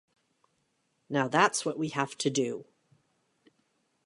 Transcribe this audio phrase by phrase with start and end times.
[1.11, 2.65] Now that's what we have to do.